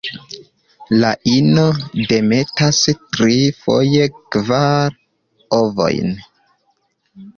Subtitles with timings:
[1.01, 1.65] La ino
[2.11, 2.79] demetas
[3.17, 4.97] tri, foje kvar,
[5.63, 6.11] ovojn.